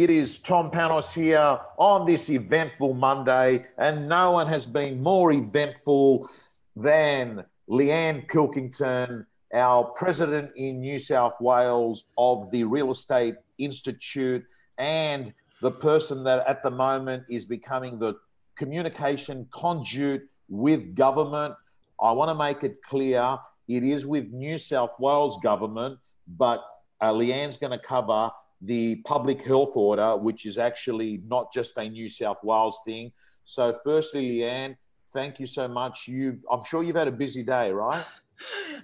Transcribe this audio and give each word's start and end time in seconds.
It 0.00 0.08
is 0.08 0.38
Tom 0.38 0.70
Panos 0.70 1.12
here 1.12 1.60
on 1.76 2.06
this 2.06 2.30
eventful 2.30 2.94
Monday, 2.94 3.64
and 3.76 4.08
no 4.08 4.30
one 4.30 4.46
has 4.46 4.66
been 4.66 5.02
more 5.02 5.30
eventful 5.30 6.26
than 6.74 7.44
Leanne 7.68 8.26
Pilkington, 8.26 9.26
our 9.52 9.84
president 9.84 10.52
in 10.56 10.80
New 10.80 10.98
South 10.98 11.34
Wales 11.38 12.06
of 12.16 12.50
the 12.50 12.64
Real 12.64 12.92
Estate 12.92 13.34
Institute, 13.58 14.42
and 14.78 15.34
the 15.60 15.70
person 15.70 16.24
that 16.24 16.46
at 16.46 16.62
the 16.62 16.70
moment 16.70 17.24
is 17.28 17.44
becoming 17.44 17.98
the 17.98 18.14
communication 18.56 19.46
conduit 19.50 20.22
with 20.48 20.94
government. 20.94 21.54
I 22.00 22.12
want 22.12 22.30
to 22.30 22.34
make 22.34 22.64
it 22.64 22.78
clear 22.88 23.36
it 23.68 23.84
is 23.84 24.06
with 24.06 24.32
New 24.32 24.56
South 24.56 24.98
Wales 24.98 25.36
government, 25.42 25.98
but 26.26 26.64
uh, 27.02 27.12
Leanne's 27.12 27.58
going 27.58 27.78
to 27.78 27.84
cover 27.86 28.30
the 28.62 28.96
public 28.96 29.42
health 29.42 29.76
order, 29.76 30.16
which 30.16 30.46
is 30.46 30.58
actually 30.58 31.22
not 31.26 31.52
just 31.52 31.76
a 31.78 31.88
New 31.88 32.08
South 32.08 32.42
Wales 32.42 32.80
thing. 32.84 33.12
So, 33.44 33.78
firstly, 33.82 34.38
Leanne, 34.38 34.76
thank 35.12 35.40
you 35.40 35.46
so 35.46 35.66
much. 35.66 36.06
You've, 36.06 36.44
I'm 36.50 36.64
sure 36.64 36.82
you've 36.82 36.96
had 36.96 37.08
a 37.08 37.12
busy 37.12 37.42
day, 37.42 37.72
right? 37.72 38.04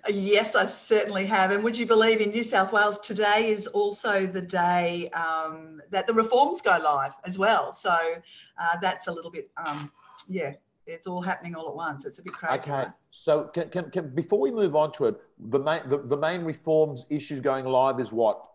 Yes, 0.07 0.55
I 0.55 0.67
certainly 0.67 1.25
have. 1.25 1.51
And 1.51 1.65
would 1.65 1.79
you 1.79 1.87
believe 1.87 2.21
in 2.21 2.29
New 2.31 2.43
South 2.43 2.75
Wales 2.75 2.99
today 3.01 3.47
is 3.47 3.67
also 3.69 4.27
the 4.27 4.43
day 4.43 5.09
um, 5.11 5.81
that 5.91 6.07
the 6.07 6.13
reforms 6.13 6.61
go 6.61 6.79
live 6.83 7.15
as 7.25 7.39
well. 7.39 7.73
So 7.73 7.91
uh, 7.91 8.77
that's 8.83 9.07
a 9.07 9.13
little 9.13 9.31
bit, 9.31 9.51
um, 9.57 9.91
yeah, 10.29 10.53
it's 10.87 11.07
all 11.07 11.23
happening 11.23 11.55
all 11.55 11.69
at 11.69 11.75
once. 11.75 12.05
It's 12.05 12.19
a 12.19 12.23
bit 12.23 12.35
crazy. 12.35 12.61
Okay. 12.61 12.71
Right? 12.71 12.89
So 13.11 13.45
can, 13.45 13.71
can, 13.71 13.91
can, 13.91 14.15
before 14.15 14.39
we 14.39 14.51
move 14.51 14.77
on 14.77 14.93
to 14.93 15.07
it, 15.07 15.21
the 15.39 15.59
main, 15.59 15.89
the, 15.89 15.99
the 15.99 16.17
main 16.17 16.43
reforms 16.43 17.07
issues 17.09 17.41
going 17.41 17.65
live 17.65 17.99
is 17.99 18.13
what? 18.13 18.47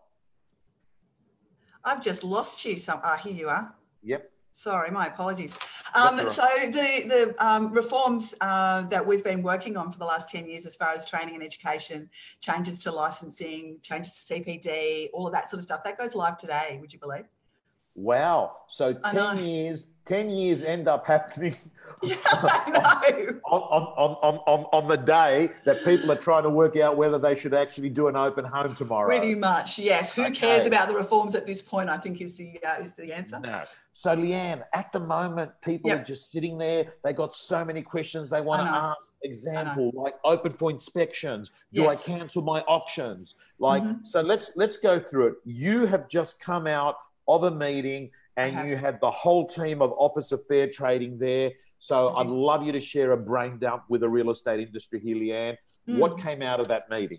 I've 1.84 2.02
just 2.02 2.24
lost 2.24 2.64
you. 2.64 2.76
Some. 2.76 3.00
Ah, 3.04 3.20
here 3.22 3.34
you 3.34 3.48
are. 3.48 3.74
Yep. 4.02 4.30
Sorry, 4.54 4.90
my 4.90 5.06
apologies. 5.06 5.54
Um, 5.94 6.18
right. 6.18 6.28
So 6.28 6.46
the 6.66 7.08
the 7.08 7.34
um, 7.38 7.72
reforms 7.72 8.34
uh, 8.40 8.82
that 8.88 9.06
we've 9.06 9.24
been 9.24 9.42
working 9.42 9.76
on 9.76 9.90
for 9.90 9.98
the 9.98 10.04
last 10.04 10.28
ten 10.28 10.46
years, 10.46 10.66
as 10.66 10.76
far 10.76 10.90
as 10.90 11.06
training 11.06 11.34
and 11.34 11.42
education, 11.42 12.10
changes 12.40 12.82
to 12.84 12.92
licensing, 12.92 13.78
changes 13.82 14.24
to 14.26 14.34
CPD, 14.34 15.08
all 15.14 15.26
of 15.26 15.32
that 15.32 15.48
sort 15.48 15.58
of 15.58 15.64
stuff, 15.64 15.82
that 15.84 15.96
goes 15.98 16.14
live 16.14 16.36
today. 16.36 16.78
Would 16.80 16.92
you 16.92 16.98
believe? 16.98 17.24
Wow. 17.94 18.56
So 18.68 18.94
10 18.94 19.38
years, 19.38 19.86
10 20.04 20.30
years 20.30 20.62
end 20.62 20.88
up 20.88 21.06
happening 21.06 21.54
yeah, 22.02 22.16
on, 23.44 23.62
on, 23.62 24.16
on, 24.22 24.36
on, 24.46 24.64
on 24.72 24.88
the 24.88 24.96
day 24.96 25.50
that 25.64 25.84
people 25.84 26.10
are 26.10 26.16
trying 26.16 26.42
to 26.42 26.50
work 26.50 26.76
out 26.76 26.96
whether 26.96 27.18
they 27.18 27.36
should 27.36 27.54
actually 27.54 27.90
do 27.90 28.08
an 28.08 28.16
open 28.16 28.44
home 28.44 28.74
tomorrow. 28.74 29.06
Pretty 29.06 29.36
much, 29.36 29.78
yes. 29.78 30.12
Who 30.12 30.22
okay. 30.22 30.32
cares 30.32 30.66
about 30.66 30.88
the 30.88 30.94
reforms 30.94 31.36
at 31.36 31.46
this 31.46 31.62
point? 31.62 31.88
I 31.88 31.98
think 31.98 32.20
is 32.20 32.34
the 32.34 32.58
uh, 32.66 32.82
is 32.82 32.94
the 32.94 33.12
answer. 33.12 33.38
No. 33.38 33.62
So 33.92 34.16
Leanne, 34.16 34.64
at 34.74 34.90
the 34.90 35.00
moment, 35.00 35.52
people 35.62 35.90
yep. 35.90 36.00
are 36.00 36.04
just 36.04 36.32
sitting 36.32 36.58
there. 36.58 36.92
They 37.04 37.12
got 37.12 37.36
so 37.36 37.64
many 37.64 37.82
questions 37.82 38.28
they 38.28 38.40
want 38.40 38.62
to 38.62 38.72
ask. 38.72 39.12
Example, 39.22 39.92
like 39.94 40.14
open 40.24 40.52
for 40.52 40.70
inspections. 40.70 41.52
Do 41.72 41.82
yes. 41.82 42.02
I 42.02 42.04
cancel 42.04 42.42
my 42.42 42.62
auctions? 42.62 43.36
Like, 43.58 43.82
mm-hmm. 43.82 44.04
so 44.04 44.22
let's 44.22 44.52
let's 44.56 44.76
go 44.76 44.98
through 44.98 45.26
it. 45.28 45.34
You 45.44 45.86
have 45.86 46.08
just 46.08 46.40
come 46.40 46.66
out 46.66 46.96
of 47.28 47.44
a 47.44 47.50
meeting 47.50 48.10
and 48.36 48.68
you 48.68 48.76
had 48.76 49.00
the 49.00 49.10
whole 49.10 49.46
team 49.46 49.82
of 49.82 49.92
Office 49.96 50.32
of 50.32 50.46
Fair 50.46 50.68
Trading 50.68 51.18
there. 51.18 51.52
So 51.78 52.14
I'd 52.14 52.28
love 52.28 52.64
you 52.64 52.72
to 52.72 52.80
share 52.80 53.12
a 53.12 53.16
brain 53.16 53.58
dump 53.58 53.84
with 53.88 54.02
the 54.02 54.08
real 54.08 54.30
estate 54.30 54.60
industry 54.60 55.00
here, 55.00 55.16
Leanne. 55.16 55.56
Mm. 55.88 55.98
What 55.98 56.18
came 56.18 56.40
out 56.40 56.60
of 56.60 56.68
that 56.68 56.88
meeting? 56.88 57.18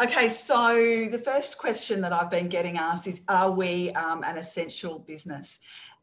Okay, 0.00 0.28
so 0.28 1.06
the 1.10 1.18
first 1.18 1.58
question 1.58 2.00
that 2.00 2.12
I've 2.12 2.30
been 2.30 2.48
getting 2.48 2.78
asked 2.78 3.06
is 3.06 3.20
Are 3.28 3.50
we 3.50 3.90
um, 3.90 4.22
an 4.24 4.38
essential 4.38 5.00
business? 5.00 5.60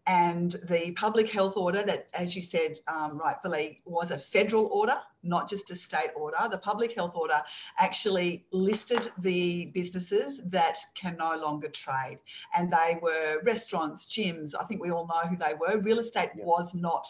And 0.10 0.54
the 0.68 0.92
public 0.94 1.30
health 1.30 1.56
order 1.56 1.84
that, 1.84 2.08
as 2.16 2.36
you 2.36 2.42
said 2.42 2.80
um, 2.88 3.20
rightfully, 3.20 3.78
was 3.86 4.10
a 4.10 4.18
federal 4.18 4.66
order, 4.74 4.96
not 5.22 5.48
just 5.48 5.70
a 5.70 5.76
state 5.76 6.10
order. 6.16 6.38
The 6.50 6.58
public 6.58 6.94
health 6.94 7.12
order 7.14 7.40
actually 7.78 8.48
listed 8.52 9.12
the 9.20 9.68
businesses 9.68 10.42
that 10.46 10.80
can 10.96 11.16
no 11.16 11.38
longer 11.38 11.68
trade, 11.68 12.18
and 12.58 12.74
they 12.74 12.98
were 13.04 13.44
restaurants, 13.44 14.08
gyms. 14.08 14.56
I 14.60 14.64
think 14.64 14.82
we 14.82 14.90
all 14.90 15.06
know 15.06 15.30
who 15.30 15.38
they 15.38 15.54
were. 15.54 15.80
Real 15.80 16.00
estate 16.00 16.32
yeah. 16.36 16.44
was 16.44 16.74
not 16.74 17.08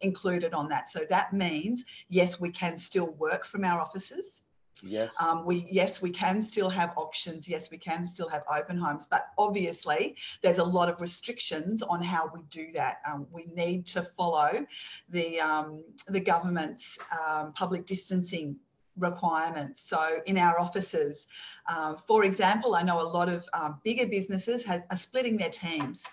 included 0.00 0.52
on 0.52 0.68
that. 0.70 0.88
So 0.88 1.04
that 1.10 1.32
means, 1.32 1.84
yes, 2.08 2.40
we 2.40 2.50
can 2.50 2.76
still 2.76 3.12
work 3.12 3.44
from 3.44 3.64
our 3.64 3.80
offices. 3.80 4.42
Yes. 4.82 5.14
Um, 5.20 5.44
we 5.44 5.66
yes, 5.70 6.02
we 6.02 6.10
can 6.10 6.42
still 6.42 6.68
have 6.68 6.92
auctions. 6.96 7.48
Yes, 7.48 7.70
we 7.70 7.78
can 7.78 8.08
still 8.08 8.28
have 8.28 8.42
open 8.52 8.76
homes, 8.76 9.06
but 9.06 9.28
obviously 9.38 10.16
there's 10.42 10.58
a 10.58 10.64
lot 10.64 10.88
of 10.88 11.00
restrictions 11.00 11.82
on 11.82 12.02
how 12.02 12.30
we 12.34 12.42
do 12.50 12.70
that. 12.72 12.96
Um, 13.10 13.26
we 13.30 13.44
need 13.54 13.86
to 13.86 14.02
follow 14.02 14.66
the 15.08 15.40
um, 15.40 15.84
the 16.08 16.20
government's 16.20 16.98
um, 17.26 17.52
public 17.52 17.86
distancing 17.86 18.56
requirements. 18.98 19.80
So 19.80 19.98
in 20.26 20.36
our 20.36 20.58
offices, 20.60 21.26
uh, 21.68 21.94
for 21.94 22.24
example, 22.24 22.74
I 22.74 22.82
know 22.82 23.00
a 23.00 23.02
lot 23.02 23.28
of 23.28 23.46
um, 23.54 23.80
bigger 23.84 24.06
businesses 24.06 24.64
have, 24.64 24.82
are 24.90 24.96
splitting 24.96 25.36
their 25.36 25.50
teams. 25.50 26.06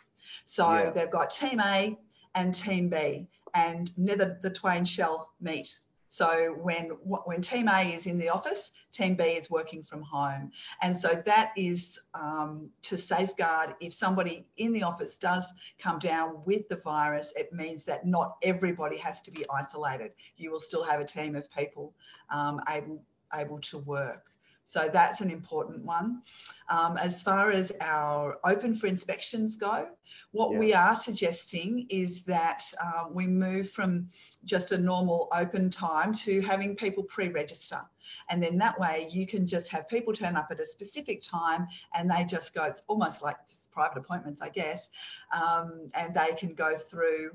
So 0.46 0.72
yeah. 0.72 0.92
they've 0.92 1.12
got 1.12 1.32
Team 1.32 1.60
A 1.60 1.98
and 2.36 2.54
Team 2.54 2.90
B, 2.90 3.28
and 3.54 3.92
neither 3.98 4.40
the 4.42 4.50
twain 4.50 4.86
shall 4.86 5.34
meet. 5.42 5.80
So 6.10 6.56
when 6.62 6.90
when 7.04 7.42
Team 7.42 7.68
A 7.68 7.82
is 7.82 8.08
in 8.08 8.18
the 8.18 8.30
office, 8.30 8.72
Team 8.92 9.16
B 9.16 9.24
is 9.24 9.50
working 9.50 9.84
from 9.84 10.02
home, 10.02 10.52
and 10.82 10.98
so 10.98 11.22
that 11.26 11.52
is 11.56 12.00
um, 12.16 12.72
to 12.82 12.98
safeguard 12.98 13.76
if 13.80 13.94
somebody 13.94 14.48
in 14.58 14.74
the 14.74 14.84
office 14.84 15.16
does 15.16 15.46
come 15.78 16.00
down 16.00 16.42
with 16.46 16.68
the 16.68 16.78
virus. 16.78 17.32
It 17.36 17.54
means 17.54 17.84
that 17.84 18.08
not 18.08 18.38
everybody 18.42 18.98
has 18.98 19.22
to 19.22 19.32
be 19.32 19.46
isolated. 19.54 20.12
You 20.36 20.52
will 20.52 20.60
still 20.60 20.84
have 20.84 21.00
a 21.00 21.06
team 21.06 21.36
of 21.36 21.50
people 21.52 21.94
um, 22.30 22.60
able 22.68 23.04
able 23.36 23.60
to 23.60 23.78
work. 23.78 24.32
So 24.70 24.88
that's 24.94 25.22
an 25.22 25.32
important 25.32 25.84
one. 25.84 26.22
Um, 26.70 26.96
as 26.98 27.24
far 27.24 27.50
as 27.50 27.72
our 27.82 28.38
open 28.46 28.76
for 28.76 28.86
inspections 28.86 29.56
go, 29.56 29.88
what 30.30 30.52
yeah. 30.52 30.60
we 30.60 30.74
are 30.76 30.96
suggesting 30.96 31.88
is 31.90 32.22
that 32.26 32.62
uh, 32.80 33.06
we 33.12 33.26
move 33.26 33.68
from 33.68 34.10
just 34.46 34.72
a 34.72 34.78
normal 34.78 35.28
open 35.36 35.72
time 35.72 36.14
to 36.26 36.40
having 36.42 36.76
people 36.76 37.02
pre-register. 37.02 37.82
And 38.30 38.44
then 38.44 38.60
that 38.60 38.80
way 38.80 39.08
you 39.10 39.26
can 39.26 39.48
just 39.48 39.70
have 39.70 39.90
people 39.90 40.14
turn 40.14 40.36
up 40.36 40.50
at 40.52 40.60
a 40.60 40.66
specific 40.66 41.24
time 41.24 41.68
and 41.96 42.08
they 42.08 42.24
just 42.26 42.54
go, 42.54 42.64
it's 42.66 42.84
almost 42.86 43.24
like 43.24 43.38
just 43.48 43.72
private 43.72 43.98
appointments, 43.98 44.40
I 44.40 44.50
guess. 44.50 44.90
Um, 45.34 45.90
and 45.96 46.14
they 46.14 46.36
can 46.38 46.54
go 46.54 46.78
through 46.78 47.32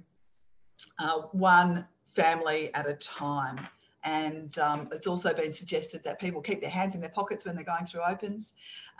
uh, 1.00 1.22
one 1.32 1.88
family 2.06 2.72
at 2.74 2.88
a 2.88 2.94
time. 2.94 3.66
And 4.04 4.56
um, 4.58 4.88
it's 4.92 5.06
also 5.06 5.32
been 5.32 5.52
suggested 5.52 6.04
that 6.04 6.20
people 6.20 6.42
keep 6.42 6.60
their 6.60 6.70
hands 6.70 6.94
in 6.94 7.00
their 7.00 7.10
pockets 7.10 7.44
when 7.44 7.56
they're 7.56 7.64
going 7.64 7.86
through 7.86 8.02
opens, 8.02 8.52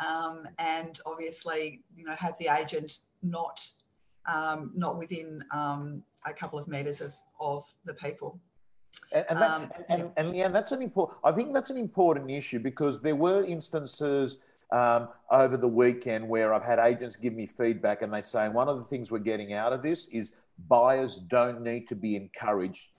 um, 0.05 0.49
and 0.59 0.99
obviously, 1.05 1.83
you 1.95 2.05
know, 2.05 2.15
have 2.15 2.37
the 2.39 2.49
agent 2.49 3.01
not 3.23 3.67
um, 4.27 4.73
not 4.75 4.99
within 4.99 5.45
um, 5.53 6.03
a 6.27 6.33
couple 6.33 6.59
of 6.59 6.69
meters 6.69 7.01
of 7.03 7.15
of 7.39 7.65
the 7.85 7.95
people. 7.95 8.41
And, 9.13 9.27
and, 9.29 9.39
that, 9.39 9.51
um, 9.51 9.71
and, 9.89 10.13
and, 10.17 10.37
yeah, 10.37 10.49
that's 10.49 10.73
an 10.73 10.81
important. 10.81 11.19
I 11.23 11.33
think 11.33 11.53
that's 11.53 11.71
an 11.71 11.77
important 11.77 12.31
issue 12.31 12.59
because 12.59 13.01
there 13.01 13.17
were 13.17 13.45
instances 13.45 14.39
um, 14.73 15.09
over 15.31 15.57
the 15.57 15.69
weekend 15.69 16.27
where 16.27 16.55
I've 16.55 16.65
had 16.65 16.79
agents 16.79 17.17
give 17.17 17.35
me 17.35 17.47
feedback, 17.47 18.03
and 18.03 18.13
they 18.13 18.23
say 18.23 18.49
one 18.49 18.69
of 18.69 18.79
the 18.79 18.85
things 18.85 19.11
we're 19.11 19.19
getting 19.19 19.53
out 19.53 19.73
of 19.73 19.83
this 19.83 20.09
is 20.09 20.33
buyers 20.69 21.19
don't 21.19 21.63
need 21.63 21.89
to 21.89 21.95
be 21.95 22.17
encouraged 22.17 22.91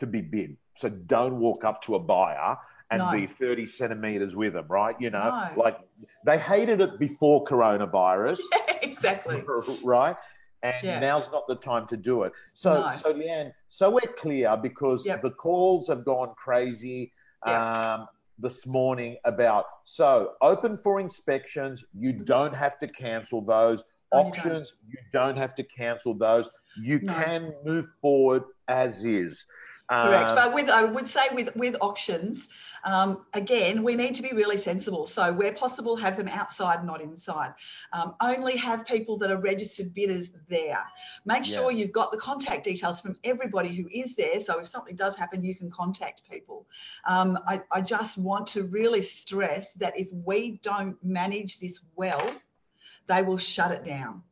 to 0.00 0.06
be 0.06 0.20
bid. 0.20 0.56
So 0.74 0.88
don't 0.88 1.38
walk 1.38 1.64
up 1.64 1.82
to 1.82 1.94
a 1.94 2.02
buyer 2.02 2.56
and 2.90 3.00
no. 3.00 3.12
be 3.12 3.26
30 3.26 3.66
centimeters 3.66 4.34
with 4.34 4.54
them, 4.54 4.66
right? 4.68 4.96
You 5.00 5.10
know, 5.10 5.18
no. 5.54 5.62
like 5.62 5.78
they 6.24 6.38
hated 6.38 6.80
it 6.80 6.98
before 6.98 7.44
coronavirus. 7.44 8.40
Exactly. 8.82 9.42
Right. 9.84 10.16
And 10.62 10.74
yeah. 10.82 11.00
now's 11.00 11.30
not 11.30 11.46
the 11.46 11.54
time 11.54 11.86
to 11.88 11.96
do 11.96 12.22
it. 12.22 12.32
So, 12.54 12.80
no. 12.80 12.92
so 12.92 13.12
Leanne, 13.14 13.52
so 13.68 13.90
we're 13.90 14.00
clear 14.00 14.56
because 14.56 15.06
yep. 15.06 15.22
the 15.22 15.30
calls 15.30 15.86
have 15.88 16.04
gone 16.04 16.34
crazy 16.36 17.12
yep. 17.46 17.60
um, 17.60 18.08
this 18.38 18.66
morning 18.66 19.16
about 19.24 19.66
so 19.84 20.32
open 20.40 20.78
for 20.82 20.98
inspections. 21.00 21.84
You 21.94 22.12
don't 22.12 22.56
have 22.56 22.78
to 22.80 22.86
cancel 22.86 23.42
those 23.42 23.84
auctions. 24.12 24.74
You 24.88 24.98
don't 25.12 25.36
have 25.36 25.54
to 25.56 25.62
cancel 25.62 26.14
those. 26.14 26.50
You 26.80 27.00
can 27.00 27.54
move 27.64 27.86
forward 28.00 28.44
as 28.68 29.04
is. 29.04 29.46
Correct, 29.90 30.30
um, 30.30 30.36
but 30.36 30.54
with 30.54 30.70
I 30.70 30.84
would 30.84 31.08
say 31.08 31.22
with 31.34 31.54
with 31.56 31.76
auctions, 31.80 32.46
um, 32.84 33.24
again 33.34 33.82
we 33.82 33.96
need 33.96 34.14
to 34.14 34.22
be 34.22 34.30
really 34.32 34.56
sensible. 34.56 35.04
So 35.04 35.32
where 35.32 35.52
possible, 35.52 35.96
have 35.96 36.16
them 36.16 36.28
outside, 36.28 36.84
not 36.84 37.00
inside. 37.00 37.54
Um, 37.92 38.14
only 38.22 38.56
have 38.56 38.86
people 38.86 39.18
that 39.18 39.32
are 39.32 39.40
registered 39.40 39.92
bidders 39.92 40.30
there. 40.48 40.78
Make 41.24 41.38
yeah. 41.38 41.56
sure 41.56 41.72
you've 41.72 41.90
got 41.90 42.12
the 42.12 42.18
contact 42.18 42.62
details 42.62 43.00
from 43.00 43.16
everybody 43.24 43.70
who 43.74 43.88
is 43.92 44.14
there. 44.14 44.40
So 44.40 44.60
if 44.60 44.68
something 44.68 44.94
does 44.94 45.16
happen, 45.16 45.44
you 45.44 45.56
can 45.56 45.72
contact 45.72 46.22
people. 46.30 46.68
Um, 47.04 47.36
I, 47.48 47.60
I 47.72 47.80
just 47.80 48.16
want 48.16 48.46
to 48.48 48.62
really 48.64 49.02
stress 49.02 49.72
that 49.74 49.98
if 49.98 50.06
we 50.12 50.60
don't 50.62 50.96
manage 51.02 51.58
this 51.58 51.80
well, 51.96 52.30
they 53.06 53.22
will 53.22 53.38
shut 53.38 53.72
it 53.72 53.82
down. 53.82 54.22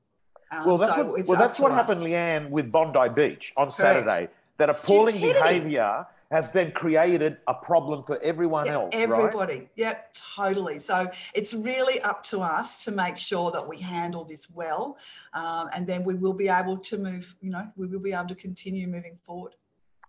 Um, 0.52 0.66
well, 0.66 0.76
that's 0.78 0.94
so 0.94 1.05
what, 1.05 1.26
well, 1.26 1.38
that's 1.38 1.60
what 1.60 1.72
happened, 1.72 2.00
Leanne, 2.00 2.49
with 2.49 2.70
Bondi 2.70 3.08
Beach 3.12 3.52
on 3.56 3.70
Correct. 3.70 4.06
Saturday. 4.06 4.28
That 4.58 4.70
appalling 4.70 5.16
Stupidity. 5.16 5.40
behaviour 5.40 6.06
has 6.31 6.52
then 6.52 6.72
created 6.72 7.38
a 7.46 7.55
problem 7.55 8.05
for 8.05 8.19
everyone 8.22 8.66
yep, 8.66 8.75
else. 8.75 8.90
Everybody. 8.93 9.55
Right? 9.55 9.70
Yep, 9.76 10.14
totally. 10.37 10.78
So 10.78 11.10
it's 11.34 11.55
really 11.55 12.00
up 12.02 12.22
to 12.25 12.40
us 12.40 12.84
to 12.84 12.90
make 12.90 13.16
sure 13.16 13.50
that 13.50 13.66
we 13.66 13.78
handle 13.78 14.25
this 14.25 14.50
well, 14.50 14.99
um, 15.32 15.70
and 15.75 15.87
then 15.87 16.05
we 16.05 16.14
will 16.14 16.34
be 16.34 16.49
able 16.49 16.76
to 16.76 16.99
move. 16.99 17.34
You 17.40 17.50
know, 17.50 17.72
we 17.76 17.87
will 17.87 18.00
be 18.00 18.12
able 18.12 18.28
to 18.28 18.34
continue 18.34 18.87
moving 18.87 19.19
forward. 19.25 19.55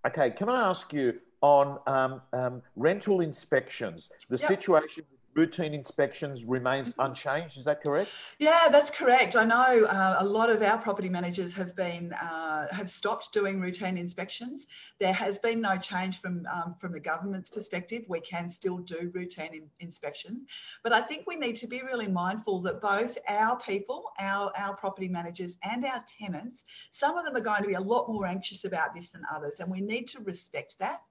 Okay. 0.05 0.31
Can 0.31 0.49
I 0.49 0.69
ask 0.69 0.91
you 0.93 1.19
on 1.41 1.79
um, 1.87 2.21
um, 2.33 2.61
rental 2.75 3.21
inspections? 3.21 4.09
The 4.29 4.37
yep. 4.37 4.47
situation 4.47 5.05
routine 5.33 5.73
inspections 5.73 6.43
remains 6.43 6.89
mm-hmm. 6.89 7.01
unchanged. 7.01 7.57
Is 7.57 7.65
that 7.65 7.81
correct? 7.81 8.35
Yeah, 8.39 8.67
that's 8.71 8.89
correct. 8.89 9.35
I 9.35 9.45
know 9.45 9.85
uh, 9.85 10.17
a 10.19 10.25
lot 10.25 10.49
of 10.49 10.61
our 10.61 10.77
property 10.77 11.09
managers 11.09 11.53
have 11.53 11.75
been 11.75 12.13
uh, 12.13 12.67
have 12.71 12.89
stopped 12.89 13.31
doing 13.33 13.59
routine 13.59 13.97
inspections. 13.97 14.67
There 14.99 15.13
has 15.13 15.37
been 15.39 15.61
no 15.61 15.77
change 15.77 16.19
from 16.19 16.45
um, 16.51 16.75
from 16.79 16.91
the 16.91 16.99
government's 16.99 17.49
perspective. 17.49 18.03
We 18.07 18.21
can 18.21 18.49
still 18.49 18.77
do 18.79 19.11
routine 19.13 19.53
in, 19.53 19.69
inspection, 19.79 20.45
but 20.83 20.93
I 20.93 21.01
think 21.01 21.25
we 21.27 21.35
need 21.35 21.57
to 21.57 21.67
be 21.67 21.81
really 21.81 22.07
mindful 22.07 22.61
that 22.61 22.81
both 22.81 23.17
our 23.27 23.59
people, 23.59 24.11
our 24.19 24.51
our 24.57 24.75
property 24.75 25.07
managers, 25.07 25.57
and 25.63 25.85
our 25.85 26.03
tenants, 26.19 26.63
some 26.91 27.17
of 27.17 27.25
them 27.25 27.35
are 27.35 27.41
going 27.41 27.61
to 27.61 27.67
be 27.67 27.75
a 27.75 27.81
lot 27.81 28.09
more 28.09 28.25
anxious 28.25 28.65
about 28.65 28.93
this 28.93 29.11
than 29.11 29.23
others, 29.31 29.59
and 29.59 29.71
we 29.71 29.81
need 29.81 30.07
to 30.09 30.21
respect 30.23 30.77
that. 30.79 31.01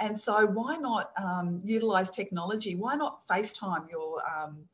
And 0.00 0.18
so, 0.18 0.46
why 0.46 0.76
not 0.76 1.12
um, 1.22 1.60
utilize 1.64 2.10
technology? 2.10 2.74
Why 2.74 2.96
not 2.96 3.24
FaceTime 3.28 3.61
your 3.90 4.20
um, 4.36 4.64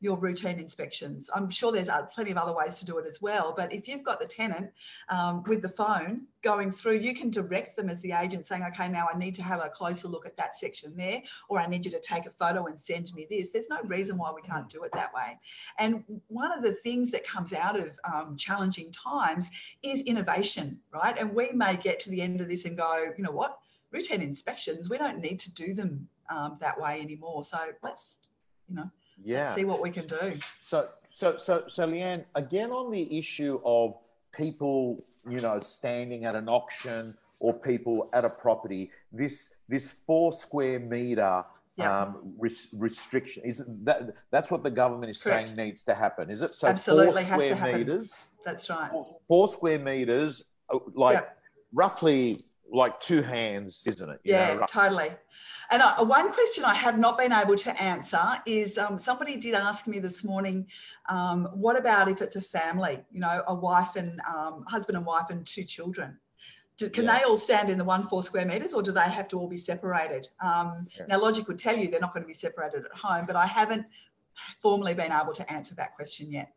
your 0.00 0.16
routine 0.16 0.58
inspections. 0.58 1.28
I'm 1.34 1.50
sure 1.50 1.72
there's 1.72 1.90
plenty 2.12 2.30
of 2.30 2.36
other 2.36 2.54
ways 2.54 2.78
to 2.78 2.84
do 2.84 2.98
it 2.98 3.06
as 3.06 3.20
well. 3.20 3.52
But 3.56 3.72
if 3.72 3.88
you've 3.88 4.04
got 4.04 4.20
the 4.20 4.26
tenant 4.26 4.70
um, 5.08 5.42
with 5.46 5.60
the 5.62 5.68
phone 5.68 6.22
going 6.42 6.70
through, 6.70 6.98
you 6.98 7.14
can 7.14 7.30
direct 7.30 7.76
them 7.76 7.88
as 7.88 8.00
the 8.00 8.12
agent 8.12 8.46
saying, 8.46 8.62
okay, 8.68 8.88
now 8.88 9.08
I 9.12 9.18
need 9.18 9.34
to 9.36 9.42
have 9.42 9.60
a 9.60 9.68
closer 9.68 10.08
look 10.08 10.24
at 10.26 10.36
that 10.36 10.54
section 10.54 10.96
there, 10.96 11.22
or 11.48 11.58
I 11.58 11.66
need 11.66 11.84
you 11.84 11.90
to 11.90 12.00
take 12.00 12.26
a 12.26 12.30
photo 12.30 12.66
and 12.66 12.80
send 12.80 13.12
me 13.14 13.26
this. 13.28 13.50
There's 13.50 13.68
no 13.68 13.82
reason 13.82 14.16
why 14.16 14.32
we 14.32 14.42
can't 14.42 14.68
do 14.68 14.84
it 14.84 14.92
that 14.92 15.12
way. 15.12 15.38
And 15.78 16.04
one 16.28 16.52
of 16.52 16.62
the 16.62 16.72
things 16.72 17.10
that 17.10 17.26
comes 17.26 17.52
out 17.52 17.78
of 17.78 17.90
um, 18.12 18.36
challenging 18.36 18.92
times 18.92 19.50
is 19.82 20.02
innovation, 20.02 20.78
right? 20.94 21.18
And 21.18 21.34
we 21.34 21.50
may 21.52 21.76
get 21.76 22.00
to 22.00 22.10
the 22.10 22.22
end 22.22 22.40
of 22.40 22.48
this 22.48 22.64
and 22.64 22.78
go, 22.78 23.04
you 23.16 23.24
know 23.24 23.32
what? 23.32 23.58
routine 23.90 24.22
inspections, 24.22 24.90
we 24.90 24.98
don't 24.98 25.20
need 25.20 25.40
to 25.40 25.52
do 25.54 25.74
them 25.74 26.08
um, 26.28 26.58
that 26.60 26.78
way 26.80 27.00
anymore. 27.00 27.42
So 27.42 27.58
let's, 27.82 28.17
you 28.68 28.76
know, 28.76 28.90
yeah. 29.22 29.54
see 29.54 29.64
what 29.64 29.80
we 29.80 29.90
can 29.90 30.06
do. 30.06 30.38
So, 30.60 30.88
so, 31.10 31.36
so, 31.36 31.64
so, 31.66 31.86
Leanne, 31.86 32.24
again 32.34 32.70
on 32.70 32.90
the 32.90 33.18
issue 33.18 33.60
of 33.64 33.96
people, 34.32 35.02
you 35.28 35.40
know, 35.40 35.60
standing 35.60 36.24
at 36.24 36.34
an 36.34 36.48
auction 36.48 37.14
or 37.40 37.54
people 37.54 38.10
at 38.12 38.24
a 38.24 38.30
property, 38.30 38.90
this 39.12 39.50
this 39.68 39.94
four 40.06 40.32
square 40.32 40.78
meter 40.78 41.44
yep. 41.76 41.88
um, 41.88 42.34
res- 42.38 42.68
restriction 42.72 43.44
is 43.44 43.64
that 43.84 44.14
that's 44.30 44.50
what 44.50 44.62
the 44.62 44.70
government 44.70 45.10
is 45.10 45.22
Correct. 45.22 45.48
saying 45.48 45.68
needs 45.68 45.82
to 45.84 45.94
happen, 45.94 46.30
is 46.30 46.42
it? 46.42 46.54
So 46.54 46.68
absolutely 46.68 47.24
four 47.24 47.44
square 47.44 47.78
meters. 47.78 48.14
That's 48.44 48.68
right. 48.70 48.90
Four, 48.90 49.16
four 49.26 49.48
square 49.48 49.78
meters, 49.78 50.42
uh, 50.70 50.78
like 50.94 51.14
yep. 51.14 51.38
roughly 51.72 52.38
like 52.70 53.00
two 53.00 53.22
hands, 53.22 53.82
isn't 53.86 54.08
it? 54.08 54.20
You 54.24 54.34
yeah, 54.34 54.54
know, 54.54 54.66
totally. 54.68 55.10
And 55.70 55.82
uh, 55.82 56.04
one 56.04 56.32
question 56.32 56.64
I 56.64 56.74
have 56.74 56.98
not 56.98 57.18
been 57.18 57.32
able 57.32 57.56
to 57.56 57.82
answer 57.82 58.22
is 58.46 58.78
um, 58.78 58.98
somebody 58.98 59.36
did 59.36 59.54
ask 59.54 59.86
me 59.86 59.98
this 59.98 60.24
morning, 60.24 60.66
um, 61.08 61.46
what 61.52 61.78
about 61.78 62.08
if 62.08 62.22
it's 62.22 62.36
a 62.36 62.40
family, 62.40 63.04
you 63.12 63.20
know, 63.20 63.42
a 63.46 63.54
wife 63.54 63.96
and 63.96 64.20
um, 64.20 64.64
husband 64.66 64.96
and 64.96 65.04
wife 65.04 65.30
and 65.30 65.46
two 65.46 65.64
children? 65.64 66.18
Do, 66.78 66.88
can 66.88 67.04
yeah. 67.04 67.18
they 67.18 67.24
all 67.24 67.36
stand 67.36 67.70
in 67.70 67.76
the 67.76 67.84
one 67.84 68.06
four 68.06 68.22
square 68.22 68.46
meters 68.46 68.72
or 68.72 68.82
do 68.82 68.92
they 68.92 69.00
have 69.00 69.28
to 69.28 69.38
all 69.38 69.48
be 69.48 69.58
separated? 69.58 70.28
Um, 70.40 70.86
yeah. 70.96 71.06
Now, 71.08 71.20
logic 71.20 71.48
would 71.48 71.58
tell 71.58 71.76
you 71.76 71.88
they're 71.88 72.00
not 72.00 72.14
going 72.14 72.22
to 72.22 72.28
be 72.28 72.32
separated 72.32 72.84
at 72.84 72.96
home, 72.96 73.26
but 73.26 73.36
I 73.36 73.46
haven't 73.46 73.84
formally 74.60 74.94
been 74.94 75.12
able 75.12 75.32
to 75.32 75.52
answer 75.52 75.74
that 75.74 75.96
question 75.96 76.30
yet. 76.30 76.52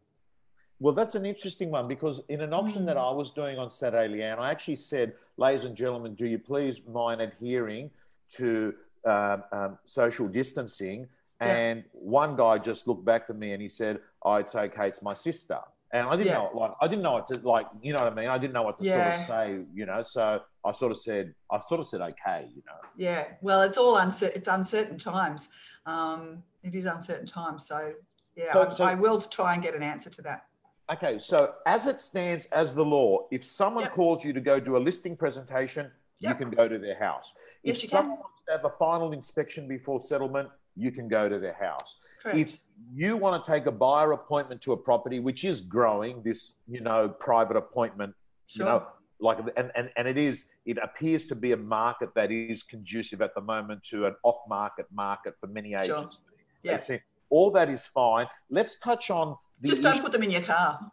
Well, 0.81 0.95
that's 0.95 1.13
an 1.13 1.27
interesting 1.27 1.69
one 1.69 1.87
because 1.87 2.21
in 2.27 2.41
an 2.41 2.53
auction 2.53 2.81
mm. 2.81 2.85
that 2.87 2.97
I 2.97 3.11
was 3.11 3.29
doing 3.29 3.59
on 3.59 3.69
Saturday, 3.69 4.11
Leanne, 4.11 4.39
I 4.39 4.49
actually 4.49 4.77
said, 4.77 5.13
ladies 5.37 5.63
and 5.63 5.75
gentlemen, 5.75 6.15
do 6.15 6.25
you 6.25 6.39
please 6.39 6.81
mind 6.91 7.21
adhering 7.21 7.91
to 8.33 8.73
um, 9.05 9.43
um, 9.51 9.77
social 9.85 10.27
distancing? 10.27 11.07
And 11.39 11.79
yeah. 11.79 11.83
one 11.93 12.35
guy 12.35 12.57
just 12.57 12.87
looked 12.87 13.05
back 13.05 13.27
to 13.27 13.35
me 13.35 13.51
and 13.51 13.61
he 13.61 13.67
said, 13.67 13.99
"Oh, 14.23 14.35
it's 14.35 14.55
okay. 14.55 14.87
It's 14.87 15.03
my 15.03 15.13
sister." 15.13 15.59
And 15.93 16.07
I 16.07 16.15
didn't 16.15 16.27
yeah. 16.27 16.33
know, 16.33 16.51
like, 16.53 16.71
I 16.81 16.87
didn't 16.87 17.03
know 17.03 17.13
what 17.13 17.27
to, 17.27 17.39
like, 17.39 17.67
you 17.81 17.91
know 17.91 17.97
what 18.01 18.13
I 18.13 18.15
mean? 18.15 18.29
I 18.29 18.37
didn't 18.37 18.53
know 18.53 18.63
what 18.63 18.79
to 18.79 18.85
yeah. 18.85 19.17
sort 19.17 19.21
of 19.21 19.27
say, 19.27 19.65
you 19.73 19.85
know. 19.85 20.03
So 20.03 20.41
I 20.63 20.71
sort 20.71 20.91
of 20.91 20.97
said, 20.99 21.33
I 21.51 21.59
sort 21.67 21.79
of 21.79 21.87
said, 21.87 22.01
okay, 22.01 22.47
you 22.55 22.63
know. 22.65 22.77
Yeah. 22.95 23.25
Well, 23.41 23.61
it's 23.63 23.77
all 23.77 23.97
uncertain. 23.97 24.37
It's 24.37 24.47
uncertain 24.47 24.97
times. 24.97 25.49
Um, 25.85 26.43
it 26.63 26.75
is 26.75 26.85
uncertain 26.85 27.25
times. 27.27 27.67
So 27.67 27.91
yeah, 28.35 28.53
so, 28.53 28.67
I, 28.67 28.71
so, 28.71 28.83
I 28.83 28.95
will 28.95 29.19
try 29.19 29.53
and 29.53 29.61
get 29.61 29.75
an 29.75 29.83
answer 29.83 30.09
to 30.09 30.21
that. 30.23 30.45
Okay, 30.91 31.19
so 31.19 31.53
as 31.65 31.87
it 31.87 31.99
stands 32.01 32.45
as 32.47 32.75
the 32.75 32.83
law, 32.83 33.27
if 33.31 33.43
someone 33.43 33.83
yep. 33.83 33.93
calls 33.93 34.25
you 34.25 34.33
to 34.33 34.41
go 34.41 34.59
do 34.59 34.77
a 34.77 34.79
listing 34.79 35.15
presentation, 35.15 35.89
yep. 36.19 36.31
you 36.31 36.45
can 36.45 36.53
go 36.53 36.67
to 36.67 36.77
their 36.77 36.97
house. 36.97 37.33
Yes, 37.63 37.83
if 37.83 37.89
someone 37.89 38.17
can. 38.17 38.21
wants 38.21 38.41
to 38.47 38.51
have 38.53 38.65
a 38.65 38.77
final 38.77 39.13
inspection 39.13 39.67
before 39.67 40.01
settlement, 40.01 40.49
you 40.75 40.91
can 40.91 41.07
go 41.07 41.29
to 41.29 41.39
their 41.39 41.53
house. 41.53 41.97
Correct. 42.21 42.37
If 42.37 42.57
you 42.93 43.17
want 43.17 43.43
to 43.43 43.51
take 43.51 43.65
a 43.65 43.71
buyer 43.71 44.11
appointment 44.13 44.61
to 44.61 44.73
a 44.73 44.77
property, 44.77 45.19
which 45.19 45.43
is 45.43 45.61
growing, 45.61 46.21
this 46.23 46.53
you 46.67 46.81
know 46.81 47.09
private 47.09 47.57
appointment, 47.57 48.13
sure. 48.47 48.65
you 48.65 48.71
know, 48.71 48.87
like 49.19 49.37
and, 49.57 49.71
and 49.75 49.91
and 49.95 50.07
it 50.07 50.17
is 50.17 50.45
it 50.65 50.77
appears 50.81 51.25
to 51.27 51.35
be 51.35 51.51
a 51.51 51.57
market 51.57 52.09
that 52.15 52.31
is 52.31 52.63
conducive 52.63 53.21
at 53.21 53.33
the 53.35 53.41
moment 53.41 53.83
to 53.83 54.05
an 54.07 54.15
off-market 54.23 54.85
market 54.91 55.35
for 55.39 55.47
many 55.47 55.73
agents. 55.73 56.17
Sure. 56.17 56.37
Yeah. 56.63 56.99
All 57.31 57.49
that 57.51 57.69
is 57.69 57.85
fine. 57.85 58.27
Let's 58.49 58.77
touch 58.77 59.09
on 59.09 59.35
just 59.65 59.81
don't 59.81 60.01
put 60.01 60.11
them 60.11 60.23
in 60.23 60.31
your 60.31 60.41
car. 60.41 60.91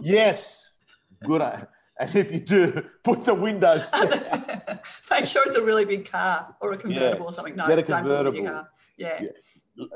Yes, 0.00 0.70
good. 1.24 1.42
And 1.98 2.14
if 2.14 2.32
you 2.32 2.40
do, 2.40 2.84
put 3.04 3.24
the 3.24 3.34
windows. 3.34 3.90
Make 5.10 5.26
sure 5.26 5.42
it's 5.46 5.56
a 5.56 5.64
really 5.64 5.84
big 5.84 6.10
car 6.10 6.54
or 6.60 6.72
a 6.72 6.76
convertible 6.76 7.24
yeah. 7.24 7.24
or 7.24 7.32
something. 7.32 7.56
No, 7.56 7.66
Get 7.66 7.78
a 7.78 7.82
convertible. 7.82 8.38
Yeah. 8.98 9.22
yeah. 9.22 9.28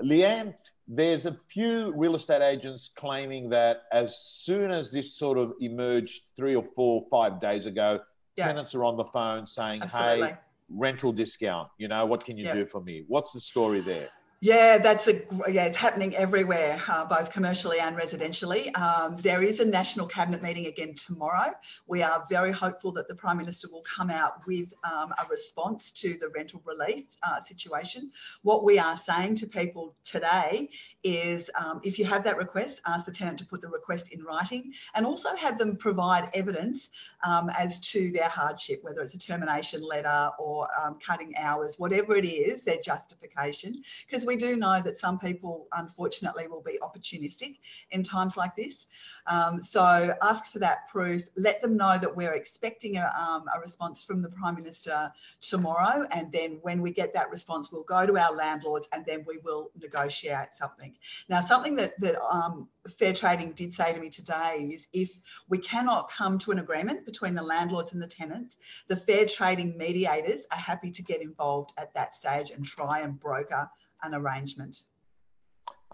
Leanne, 0.02 0.54
there's 0.88 1.26
a 1.26 1.32
few 1.32 1.92
real 1.94 2.14
estate 2.14 2.42
agents 2.42 2.90
claiming 2.94 3.50
that 3.50 3.82
as 3.92 4.18
soon 4.18 4.70
as 4.70 4.92
this 4.92 5.16
sort 5.16 5.38
of 5.38 5.52
emerged 5.60 6.30
three 6.36 6.54
or 6.54 6.64
four, 6.74 7.04
five 7.10 7.40
days 7.40 7.66
ago, 7.66 8.00
yeah. 8.36 8.46
tenants 8.46 8.74
are 8.74 8.84
on 8.84 8.96
the 8.96 9.04
phone 9.04 9.46
saying, 9.46 9.82
Absolutely. 9.82 10.28
hey, 10.28 10.34
rental 10.70 11.12
discount, 11.12 11.68
you 11.78 11.88
know, 11.88 12.06
what 12.06 12.24
can 12.24 12.38
you 12.38 12.50
do 12.50 12.64
for 12.64 12.80
me? 12.80 13.04
What's 13.08 13.32
the 13.32 13.40
story 13.40 13.80
there? 13.80 14.08
Yeah, 14.42 14.78
that's 14.78 15.06
a 15.06 15.20
yeah. 15.50 15.66
It's 15.66 15.76
happening 15.76 16.16
everywhere, 16.16 16.80
uh, 16.88 17.04
both 17.04 17.30
commercially 17.30 17.78
and 17.78 17.94
residentially. 17.94 18.74
Um, 18.74 19.18
there 19.20 19.42
is 19.42 19.60
a 19.60 19.66
national 19.66 20.06
cabinet 20.06 20.40
meeting 20.40 20.64
again 20.64 20.94
tomorrow. 20.94 21.52
We 21.86 22.02
are 22.02 22.24
very 22.30 22.50
hopeful 22.50 22.90
that 22.92 23.06
the 23.06 23.14
prime 23.14 23.36
minister 23.36 23.68
will 23.70 23.82
come 23.82 24.08
out 24.08 24.40
with 24.46 24.72
um, 24.82 25.12
a 25.12 25.26
response 25.28 25.90
to 25.92 26.16
the 26.16 26.30
rental 26.30 26.62
relief 26.64 27.04
uh, 27.22 27.38
situation. 27.40 28.12
What 28.40 28.64
we 28.64 28.78
are 28.78 28.96
saying 28.96 29.34
to 29.36 29.46
people 29.46 29.94
today 30.04 30.70
is, 31.04 31.50
um, 31.62 31.82
if 31.84 31.98
you 31.98 32.06
have 32.06 32.24
that 32.24 32.38
request, 32.38 32.80
ask 32.86 33.04
the 33.04 33.12
tenant 33.12 33.36
to 33.40 33.44
put 33.44 33.60
the 33.60 33.68
request 33.68 34.08
in 34.10 34.24
writing, 34.24 34.72
and 34.94 35.04
also 35.04 35.36
have 35.36 35.58
them 35.58 35.76
provide 35.76 36.30
evidence 36.32 36.88
um, 37.26 37.50
as 37.58 37.78
to 37.92 38.10
their 38.10 38.30
hardship, 38.30 38.78
whether 38.84 39.02
it's 39.02 39.12
a 39.12 39.18
termination 39.18 39.82
letter 39.82 40.30
or 40.38 40.66
um, 40.82 40.98
cutting 40.98 41.34
hours, 41.36 41.78
whatever 41.78 42.16
it 42.16 42.24
is, 42.24 42.64
their 42.64 42.80
justification, 42.82 43.82
because 44.08 44.29
we 44.30 44.36
do 44.36 44.56
know 44.56 44.80
that 44.80 44.96
some 44.96 45.18
people, 45.18 45.66
unfortunately, 45.72 46.46
will 46.46 46.62
be 46.62 46.78
opportunistic 46.82 47.58
in 47.90 48.04
times 48.04 48.36
like 48.36 48.54
this. 48.54 48.86
Um, 49.26 49.60
so 49.60 50.14
ask 50.22 50.52
for 50.52 50.60
that 50.60 50.86
proof. 50.88 51.24
Let 51.36 51.60
them 51.60 51.76
know 51.76 51.98
that 51.98 52.14
we're 52.14 52.34
expecting 52.34 52.96
a, 52.96 53.12
um, 53.18 53.46
a, 53.52 53.58
response 53.58 54.04
from 54.04 54.22
the 54.22 54.28
Prime 54.28 54.54
Minister 54.54 55.12
tomorrow. 55.40 56.06
And 56.12 56.30
then 56.30 56.60
when 56.62 56.80
we 56.80 56.92
get 56.92 57.12
that 57.14 57.28
response, 57.28 57.72
we'll 57.72 57.82
go 57.82 58.06
to 58.06 58.16
our 58.16 58.32
landlords 58.32 58.88
and 58.92 59.04
then 59.04 59.24
we 59.26 59.38
will 59.38 59.72
negotiate 59.74 60.54
something. 60.54 60.94
Now, 61.28 61.40
something 61.40 61.74
that, 61.74 62.00
that 62.00 62.22
um, 62.22 62.68
Fair 62.88 63.12
Trading 63.12 63.50
did 63.52 63.74
say 63.74 63.92
to 63.92 63.98
me 63.98 64.10
today 64.10 64.68
is 64.72 64.86
if 64.92 65.10
we 65.48 65.58
cannot 65.58 66.08
come 66.08 66.38
to 66.38 66.52
an 66.52 66.60
agreement 66.60 67.04
between 67.04 67.34
the 67.34 67.42
landlords 67.42 67.92
and 67.94 68.00
the 68.00 68.06
tenants, 68.06 68.58
the 68.86 68.96
fair 68.96 69.26
trading 69.26 69.76
mediators 69.76 70.46
are 70.52 70.58
happy 70.58 70.92
to 70.92 71.02
get 71.02 71.20
involved 71.20 71.72
at 71.78 71.92
that 71.94 72.14
stage 72.14 72.52
and 72.52 72.64
try 72.64 73.00
and 73.00 73.18
broker 73.18 73.68
an 74.02 74.14
arrangement. 74.14 74.84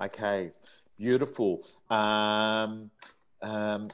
Okay, 0.01 0.51
beautiful. 0.99 1.67
Um, 1.91 2.91
um, 3.43 3.89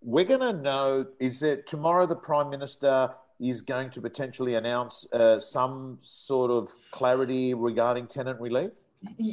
we're 0.00 0.24
going 0.24 0.40
to 0.40 0.52
know 0.52 1.06
is 1.20 1.42
it 1.42 1.66
tomorrow 1.66 2.06
the 2.06 2.16
Prime 2.16 2.50
Minister 2.50 3.10
is 3.40 3.60
going 3.60 3.90
to 3.90 4.00
potentially 4.00 4.54
announce 4.54 5.06
uh, 5.12 5.38
some 5.38 5.98
sort 6.02 6.50
of 6.50 6.70
clarity 6.90 7.54
regarding 7.54 8.06
tenant 8.06 8.40
relief? 8.40 8.72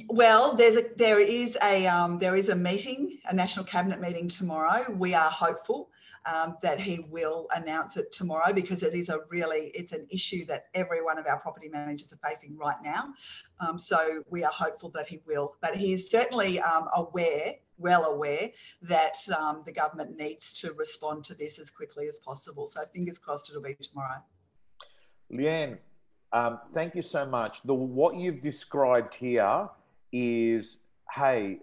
Well, 0.07 0.55
there's 0.55 0.77
a 0.77 0.85
there 0.95 1.19
is 1.19 1.57
a 1.63 1.85
um, 1.85 2.17
there 2.17 2.35
is 2.35 2.49
a 2.49 2.55
meeting, 2.55 3.08
a 3.29 3.33
national 3.35 3.63
cabinet 3.65 4.01
meeting 4.01 4.27
tomorrow. 4.27 4.91
We 4.91 5.13
are 5.13 5.29
hopeful 5.29 5.89
um, 6.25 6.57
that 6.61 6.79
he 6.79 7.05
will 7.09 7.47
announce 7.55 7.95
it 7.95 8.11
tomorrow 8.11 8.51
because 8.51 8.81
it 8.83 8.93
is 8.93 9.09
a 9.09 9.19
really 9.29 9.71
it's 9.75 9.93
an 9.93 10.07
issue 10.09 10.45
that 10.45 10.65
every 10.73 11.03
one 11.03 11.19
of 11.19 11.27
our 11.27 11.39
property 11.39 11.69
managers 11.69 12.11
are 12.11 12.29
facing 12.29 12.57
right 12.57 12.77
now. 12.83 13.13
Um, 13.59 13.77
so 13.77 14.23
we 14.29 14.43
are 14.43 14.51
hopeful 14.51 14.89
that 14.95 15.07
he 15.07 15.21
will, 15.27 15.55
but 15.61 15.75
he 15.75 15.93
is 15.93 16.09
certainly 16.09 16.59
um, 16.59 16.87
aware, 16.95 17.53
well 17.77 18.05
aware 18.05 18.49
that 18.81 19.17
um, 19.37 19.61
the 19.65 19.71
government 19.71 20.17
needs 20.17 20.59
to 20.61 20.73
respond 20.73 21.23
to 21.25 21.35
this 21.35 21.59
as 21.59 21.69
quickly 21.69 22.07
as 22.07 22.19
possible. 22.19 22.65
So 22.65 22.81
fingers 22.93 23.19
crossed 23.19 23.49
it'll 23.49 23.61
be 23.61 23.75
tomorrow. 23.75 24.23
Leanne, 25.31 25.77
um, 26.33 26.59
thank 26.73 26.95
you 26.95 27.03
so 27.03 27.27
much. 27.27 27.61
The 27.63 27.73
what 27.73 28.15
you've 28.15 28.41
described 28.41 29.13
here 29.13 29.69
is, 30.11 30.77
hey, 31.11 31.59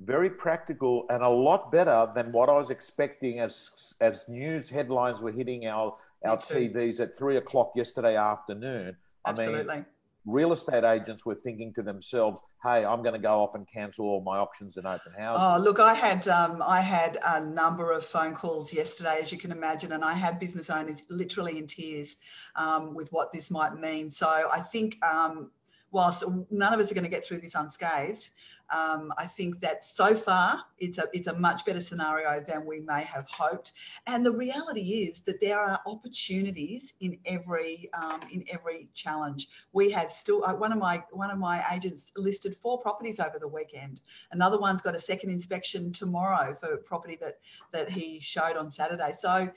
very 0.00 0.30
practical 0.30 1.06
and 1.10 1.22
a 1.22 1.28
lot 1.28 1.72
better 1.72 2.10
than 2.14 2.30
what 2.32 2.48
I 2.48 2.52
was 2.52 2.70
expecting 2.70 3.40
as 3.40 3.94
as 4.00 4.28
news 4.28 4.68
headlines 4.68 5.20
were 5.20 5.32
hitting 5.32 5.66
our 5.66 5.96
our 6.24 6.36
TVs 6.36 7.00
at 7.00 7.16
three 7.16 7.36
o'clock 7.36 7.72
yesterday 7.74 8.16
afternoon. 8.16 8.96
Absolutely. 9.26 9.72
I 9.72 9.76
mean, 9.76 9.86
real 10.26 10.52
estate 10.52 10.84
agents 10.84 11.24
were 11.24 11.34
thinking 11.34 11.72
to 11.74 11.82
themselves, 11.82 12.40
"Hey, 12.62 12.84
I'm 12.84 13.02
going 13.02 13.14
to 13.14 13.20
go 13.20 13.42
off 13.42 13.54
and 13.54 13.66
cancel 13.70 14.06
all 14.06 14.20
my 14.20 14.38
auctions 14.38 14.76
and 14.76 14.86
open 14.86 15.12
houses." 15.18 15.44
Oh, 15.44 15.58
look, 15.58 15.80
I 15.80 15.94
had 15.94 16.26
um, 16.28 16.62
I 16.64 16.80
had 16.80 17.18
a 17.26 17.44
number 17.44 17.90
of 17.92 18.04
phone 18.04 18.34
calls 18.34 18.72
yesterday, 18.72 19.18
as 19.20 19.32
you 19.32 19.38
can 19.38 19.52
imagine, 19.52 19.92
and 19.92 20.04
I 20.04 20.14
had 20.14 20.38
business 20.38 20.70
owners 20.70 21.04
literally 21.10 21.58
in 21.58 21.66
tears 21.66 22.16
um, 22.56 22.94
with 22.94 23.10
what 23.12 23.32
this 23.32 23.50
might 23.50 23.74
mean. 23.74 24.10
So 24.10 24.26
I 24.28 24.60
think 24.60 25.04
um, 25.04 25.50
whilst 25.90 26.24
none 26.50 26.74
of 26.74 26.80
us 26.80 26.90
are 26.90 26.94
going 26.94 27.04
to 27.04 27.10
get 27.10 27.24
through 27.24 27.38
this 27.38 27.54
unscathed, 27.54 28.30
um, 28.70 29.12
I 29.16 29.24
think 29.24 29.60
that 29.60 29.82
so 29.82 30.14
far 30.14 30.62
it's 30.78 30.98
a 30.98 31.04
it's 31.12 31.28
a 31.28 31.38
much 31.38 31.64
better 31.64 31.80
scenario 31.80 32.40
than 32.46 32.66
we 32.66 32.80
may 32.80 33.02
have 33.04 33.26
hoped. 33.28 33.72
And 34.06 34.24
the 34.24 34.32
reality 34.32 34.80
is 34.80 35.20
that 35.20 35.40
there 35.40 35.58
are 35.58 35.80
opportunities 35.86 36.92
in 37.00 37.18
every 37.24 37.88
um, 37.94 38.20
in 38.30 38.44
every 38.50 38.88
challenge. 38.92 39.48
We 39.72 39.90
have 39.92 40.12
still 40.12 40.44
uh, 40.44 40.54
one 40.54 40.72
of 40.72 40.78
my 40.78 41.02
one 41.12 41.30
of 41.30 41.38
my 41.38 41.62
agents 41.72 42.12
listed 42.16 42.56
four 42.56 42.78
properties 42.78 43.20
over 43.20 43.38
the 43.38 43.48
weekend. 43.48 44.02
Another 44.32 44.58
one's 44.58 44.82
got 44.82 44.94
a 44.94 45.00
second 45.00 45.30
inspection 45.30 45.90
tomorrow 45.92 46.54
for 46.60 46.74
a 46.74 46.78
property 46.78 47.16
that 47.22 47.38
that 47.72 47.88
he 47.88 48.20
showed 48.20 48.56
on 48.56 48.70
Saturday. 48.70 49.12
So 49.18 49.48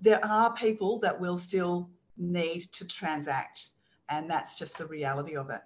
there 0.00 0.24
are 0.24 0.52
people 0.54 0.98
that 1.00 1.20
will 1.20 1.36
still 1.36 1.88
need 2.16 2.62
to 2.72 2.86
transact 2.86 3.70
and 4.10 4.28
that's 4.28 4.58
just 4.58 4.78
the 4.78 4.86
reality 4.86 5.36
of 5.36 5.50
it. 5.50 5.60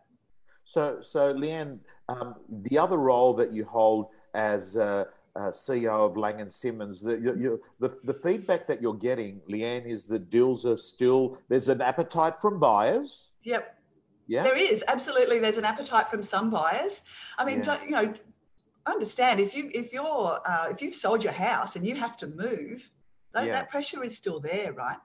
So, 0.64 0.98
so 1.00 1.32
Leanne, 1.34 1.78
um, 2.08 2.36
the 2.48 2.78
other 2.78 2.96
role 2.96 3.34
that 3.34 3.52
you 3.52 3.64
hold 3.64 4.08
as 4.34 4.76
uh, 4.76 5.04
uh, 5.36 5.50
CEO 5.50 6.08
of 6.08 6.16
Laing 6.16 6.40
and 6.40 6.52
Simmons, 6.52 7.00
the, 7.02 7.12
you, 7.16 7.60
the, 7.80 7.96
the 8.04 8.14
feedback 8.14 8.66
that 8.66 8.80
you're 8.80 8.94
getting, 8.94 9.40
Leanne, 9.50 9.86
is 9.86 10.04
that 10.04 10.30
deals 10.30 10.64
are 10.64 10.76
still 10.76 11.38
there's 11.48 11.68
an 11.68 11.80
appetite 11.80 12.40
from 12.40 12.58
buyers. 12.58 13.30
Yep. 13.42 13.78
Yeah. 14.26 14.42
There 14.42 14.56
is 14.56 14.82
absolutely. 14.88 15.38
There's 15.38 15.58
an 15.58 15.66
appetite 15.66 16.08
from 16.08 16.22
some 16.22 16.48
buyers. 16.50 17.02
I 17.36 17.44
mean, 17.44 17.62
yeah. 17.62 17.84
you 17.84 17.90
know, 17.90 18.14
understand 18.86 19.38
if 19.38 19.54
you 19.54 19.70
if 19.74 19.92
you're 19.92 20.40
uh, 20.46 20.68
if 20.70 20.80
you've 20.80 20.94
sold 20.94 21.22
your 21.22 21.34
house 21.34 21.76
and 21.76 21.86
you 21.86 21.94
have 21.96 22.16
to 22.18 22.26
move, 22.28 22.90
that, 23.34 23.46
yeah. 23.46 23.52
that 23.52 23.70
pressure 23.70 24.02
is 24.02 24.16
still 24.16 24.40
there, 24.40 24.72
right? 24.72 24.96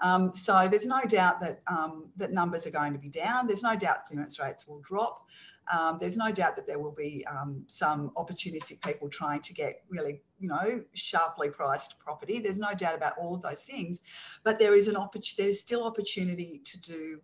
Um, 0.00 0.32
so 0.32 0.68
there's 0.68 0.86
no 0.86 1.02
doubt 1.02 1.40
that 1.40 1.60
um, 1.66 2.06
that 2.16 2.32
numbers 2.32 2.66
are 2.66 2.70
going 2.70 2.92
to 2.92 2.98
be 2.98 3.08
down. 3.08 3.46
There's 3.46 3.62
no 3.62 3.76
doubt 3.76 4.06
clearance 4.06 4.40
rates 4.40 4.66
will 4.66 4.80
drop. 4.80 5.26
Um, 5.72 5.98
there's 5.98 6.16
no 6.16 6.30
doubt 6.30 6.56
that 6.56 6.66
there 6.66 6.78
will 6.78 6.92
be 6.92 7.24
um, 7.26 7.64
some 7.68 8.10
opportunistic 8.16 8.82
people 8.82 9.08
trying 9.08 9.40
to 9.40 9.54
get 9.54 9.82
really, 9.88 10.20
you 10.38 10.48
know, 10.48 10.84
sharply 10.92 11.48
priced 11.48 11.98
property. 11.98 12.38
There's 12.38 12.58
no 12.58 12.72
doubt 12.74 12.94
about 12.94 13.16
all 13.18 13.34
of 13.34 13.42
those 13.42 13.62
things, 13.62 14.00
but 14.42 14.58
there 14.58 14.74
is 14.74 14.88
an 14.88 14.96
opportunity. 14.96 15.42
There's 15.42 15.60
still 15.60 15.84
opportunity 15.84 16.60
to 16.64 16.80
do 16.80 17.20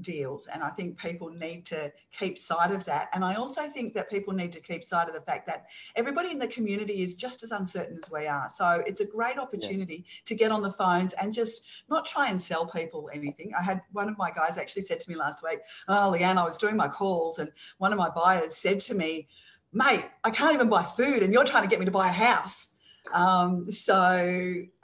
deals. 0.00 0.46
And 0.46 0.62
I 0.62 0.70
think 0.70 0.98
people 0.98 1.30
need 1.30 1.64
to 1.66 1.92
keep 2.12 2.38
sight 2.38 2.70
of 2.70 2.84
that. 2.84 3.08
And 3.12 3.24
I 3.24 3.34
also 3.34 3.62
think 3.62 3.94
that 3.94 4.10
people 4.10 4.32
need 4.32 4.52
to 4.52 4.60
keep 4.60 4.84
sight 4.84 5.08
of 5.08 5.14
the 5.14 5.20
fact 5.20 5.46
that 5.46 5.66
everybody 5.96 6.30
in 6.30 6.38
the 6.38 6.48
community 6.48 7.02
is 7.02 7.16
just 7.16 7.42
as 7.42 7.52
uncertain 7.52 7.98
as 8.02 8.10
we 8.10 8.26
are. 8.26 8.48
So 8.50 8.82
it's 8.86 9.00
a 9.00 9.06
great 9.06 9.38
opportunity 9.38 10.04
yeah. 10.06 10.20
to 10.26 10.34
get 10.34 10.52
on 10.52 10.62
the 10.62 10.70
phones 10.70 11.12
and 11.14 11.32
just 11.32 11.66
not 11.88 12.06
try 12.06 12.28
and 12.28 12.40
sell 12.40 12.66
people 12.66 13.10
anything. 13.12 13.52
I 13.58 13.62
had 13.62 13.82
one 13.92 14.08
of 14.08 14.18
my 14.18 14.30
guys 14.30 14.58
actually 14.58 14.82
said 14.82 15.00
to 15.00 15.10
me 15.10 15.16
last 15.16 15.42
week, 15.42 15.60
Oh, 15.88 16.14
Leanne, 16.14 16.36
I 16.36 16.44
was 16.44 16.58
doing 16.58 16.76
my 16.76 16.88
calls 16.88 17.38
and 17.38 17.50
one 17.78 17.92
of 17.92 17.98
my 17.98 18.10
buyers 18.10 18.56
said 18.56 18.80
to 18.80 18.94
me, 18.94 19.28
Mate, 19.72 20.04
I 20.22 20.30
can't 20.30 20.54
even 20.54 20.68
buy 20.68 20.82
food 20.82 21.22
and 21.22 21.32
you're 21.32 21.44
trying 21.44 21.64
to 21.64 21.68
get 21.68 21.80
me 21.80 21.84
to 21.84 21.90
buy 21.90 22.08
a 22.08 22.12
house. 22.12 22.73
Um, 23.12 23.70
so 23.70 23.94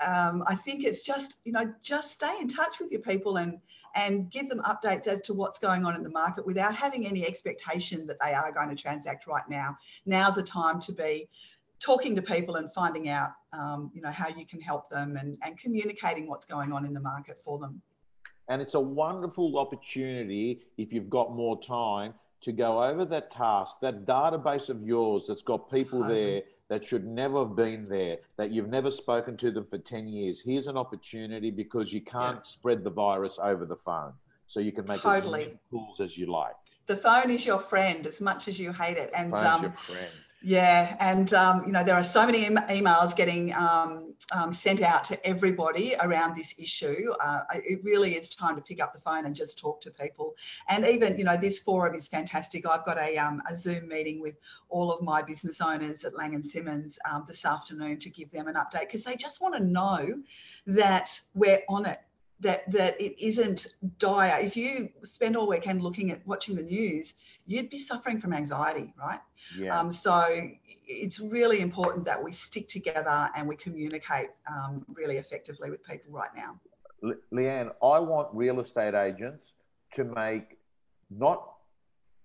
um, 0.06 0.44
I 0.46 0.54
think 0.54 0.84
it's 0.84 1.02
just, 1.02 1.40
you 1.44 1.52
know, 1.52 1.72
just 1.82 2.12
stay 2.12 2.36
in 2.40 2.48
touch 2.48 2.78
with 2.80 2.90
your 2.90 3.00
people 3.00 3.38
and 3.38 3.60
and 3.96 4.30
give 4.30 4.48
them 4.48 4.60
updates 4.60 5.08
as 5.08 5.20
to 5.22 5.34
what's 5.34 5.58
going 5.58 5.84
on 5.84 5.96
in 5.96 6.04
the 6.04 6.10
market 6.10 6.46
without 6.46 6.76
having 6.76 7.08
any 7.08 7.26
expectation 7.26 8.06
that 8.06 8.16
they 8.24 8.32
are 8.32 8.52
going 8.52 8.68
to 8.68 8.80
transact 8.80 9.26
right 9.26 9.42
now. 9.48 9.76
Now's 10.06 10.38
a 10.38 10.44
time 10.44 10.78
to 10.82 10.92
be 10.92 11.28
talking 11.80 12.14
to 12.14 12.22
people 12.22 12.56
and 12.56 12.72
finding 12.72 13.08
out, 13.08 13.30
um, 13.52 13.90
you 13.92 14.00
know, 14.00 14.10
how 14.10 14.28
you 14.28 14.46
can 14.46 14.60
help 14.60 14.88
them 14.90 15.16
and, 15.16 15.36
and 15.42 15.58
communicating 15.58 16.28
what's 16.28 16.44
going 16.44 16.72
on 16.72 16.84
in 16.84 16.94
the 16.94 17.00
market 17.00 17.40
for 17.42 17.58
them. 17.58 17.82
And 18.48 18.60
it's 18.62 18.74
a 18.74 18.80
wonderful 18.80 19.58
opportunity 19.58 20.60
if 20.76 20.92
you've 20.92 21.10
got 21.10 21.34
more 21.34 21.60
time 21.60 22.14
to 22.42 22.52
go 22.52 22.82
over 22.82 23.04
that 23.06 23.30
task, 23.30 23.80
that 23.80 24.06
database 24.06 24.68
of 24.68 24.82
yours 24.82 25.26
that's 25.28 25.42
got 25.42 25.70
people 25.70 26.02
there 26.02 26.42
that 26.70 26.86
should 26.86 27.04
never 27.04 27.40
have 27.40 27.56
been 27.56 27.84
there, 27.84 28.18
that 28.36 28.52
you've 28.52 28.68
never 28.68 28.92
spoken 28.92 29.36
to 29.36 29.50
them 29.50 29.66
for 29.66 29.76
10 29.76 30.06
years. 30.06 30.40
Here's 30.40 30.68
an 30.68 30.76
opportunity 30.76 31.50
because 31.50 31.92
you 31.92 32.00
can't 32.00 32.36
yeah. 32.36 32.42
spread 32.42 32.84
the 32.84 32.90
virus 32.90 33.40
over 33.42 33.66
the 33.66 33.76
phone. 33.76 34.12
So 34.46 34.60
you 34.60 34.70
can 34.70 34.86
make 34.86 35.00
totally. 35.00 35.42
as 35.42 35.46
many 35.48 35.58
calls 35.70 36.00
as 36.00 36.16
you 36.16 36.26
like. 36.26 36.54
The 36.86 36.96
phone 36.96 37.30
is 37.30 37.44
your 37.44 37.58
friend 37.58 38.06
as 38.06 38.20
much 38.20 38.46
as 38.46 38.58
you 38.58 38.72
hate 38.72 38.96
it. 38.96 39.10
And 39.16 39.34
um, 39.34 39.62
your 39.62 39.72
friend. 39.72 40.12
Yeah, 40.42 40.97
and 41.00 41.35
um, 41.35 41.64
you 41.66 41.73
know 41.73 41.85
there 41.85 41.94
are 41.94 42.02
so 42.02 42.25
many 42.25 42.47
em- 42.47 42.66
emails 42.68 43.14
getting 43.14 43.52
um, 43.54 44.14
um, 44.35 44.52
sent 44.52 44.80
out 44.80 45.04
to 45.04 45.26
everybody 45.26 45.94
around 46.00 46.35
this 46.35 46.54
issue. 46.59 47.12
Uh, 47.23 47.40
it 47.52 47.85
really 47.85 48.12
is 48.12 48.35
time 48.35 48.56
to 48.56 48.62
pick 48.62 48.82
up 48.82 48.94
the 48.94 49.00
phone 49.00 49.26
and 49.26 49.37
just 49.37 49.59
talk 49.59 49.82
to 49.82 49.90
people. 49.90 50.35
And 50.70 50.87
even 50.87 51.18
you 51.18 51.25
know 51.25 51.37
this 51.37 51.59
forum 51.59 51.94
is 51.94 52.09
fantastic. 52.09 52.66
I've 52.66 52.87
got 52.87 52.99
a, 52.99 53.18
um, 53.18 53.42
a 53.50 53.54
Zoom 53.54 53.87
meeting 53.88 54.23
with 54.23 54.38
all 54.70 54.90
of 54.90 55.02
my 55.02 55.20
business 55.20 55.61
owners 55.61 56.04
at 56.04 56.16
Laing 56.16 56.35
and 56.35 56.47
Simmons 56.47 56.99
um, 57.11 57.25
this 57.26 57.44
afternoon 57.44 57.99
to 57.99 58.09
give 58.09 58.30
them 58.30 58.49
an 58.49 58.54
update 58.54 58.87
because 58.87 59.04
they 59.04 59.16
just 59.16 59.42
want 59.42 59.54
to 59.56 59.62
know 59.62 60.23
that 60.66 61.20
we're 61.35 61.61
on 61.68 61.85
it 61.85 61.99
that 62.40 62.70
that 62.73 63.00
it 63.00 63.23
isn't 63.23 63.68
dire. 63.99 64.38
If 64.40 64.56
you 64.56 64.90
spend 65.02 65.37
all 65.37 65.47
weekend 65.47 65.82
looking 65.82 66.11
at 66.11 66.26
watching 66.26 66.56
the 66.56 66.62
news, 66.62 67.14
you'd 67.47 67.70
be 67.70 67.78
suffering 67.78 68.18
from 68.18 68.32
anxiety, 68.32 68.92
right? 68.99 69.20
Yeah. 69.59 69.78
Um, 69.78 69.92
so 69.92 70.25
it's 70.87 71.20
really 71.20 71.61
important 71.61 72.04
that 72.06 72.23
we 72.23 72.32
stick 72.32 72.68
together 72.68 73.30
and 73.37 73.47
we 73.47 73.56
communicate 73.56 74.30
um, 74.50 74.85
really 74.88 75.16
effectively 75.16 75.70
with 75.70 75.85
people 75.85 76.12
right 76.12 76.30
now. 76.35 76.59
Le- 77.02 77.14
Leanne, 77.32 77.73
I 77.82 77.99
want 77.99 78.28
real 78.32 78.61
estate 78.61 78.94
agents 78.94 79.52
to 79.92 80.04
make 80.04 80.59
not 81.11 81.54